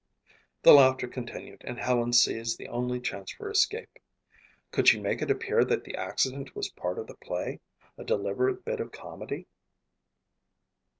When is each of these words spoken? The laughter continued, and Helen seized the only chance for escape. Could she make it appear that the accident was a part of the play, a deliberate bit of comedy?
The 0.63 0.73
laughter 0.73 1.07
continued, 1.07 1.61
and 1.63 1.77
Helen 1.77 2.11
seized 2.11 2.57
the 2.57 2.67
only 2.69 2.99
chance 2.99 3.33
for 3.33 3.51
escape. 3.51 3.99
Could 4.71 4.87
she 4.87 4.99
make 4.99 5.21
it 5.21 5.29
appear 5.29 5.63
that 5.63 5.83
the 5.83 5.93
accident 5.95 6.55
was 6.55 6.71
a 6.71 6.73
part 6.73 6.97
of 6.97 7.05
the 7.05 7.13
play, 7.13 7.59
a 7.99 8.03
deliberate 8.03 8.65
bit 8.65 8.79
of 8.79 8.91
comedy? 8.91 9.45